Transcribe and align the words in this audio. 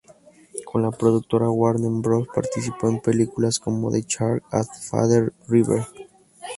Con 0.65 0.81
la 0.81 0.89
productora 0.89 1.51
Warner 1.51 2.01
Bros 2.01 2.27
participó 2.33 2.89
en 2.89 3.01
películas 3.01 3.59
como 3.59 3.91
"The 3.91 4.03
Charge 4.03 4.41
At 4.49 4.65
Feather 4.89 5.31
River". 5.47 5.85